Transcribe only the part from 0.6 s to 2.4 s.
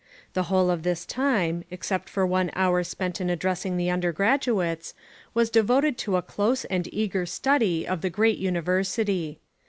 of this time, except for